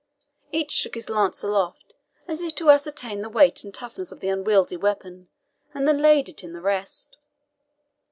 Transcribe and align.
Each 0.51 0.71
shook 0.71 0.95
his 0.95 1.11
lance 1.11 1.43
aloft, 1.43 1.93
as 2.27 2.41
if 2.41 2.55
to 2.55 2.71
ascertain 2.71 3.21
the 3.21 3.29
weight 3.29 3.63
and 3.63 3.71
toughness 3.71 4.11
of 4.11 4.19
the 4.19 4.29
unwieldy 4.29 4.75
weapon, 4.75 5.27
and 5.75 5.87
then 5.87 6.01
laid 6.01 6.27
it 6.27 6.43
in 6.43 6.53
the 6.53 6.59
rest. 6.61 7.17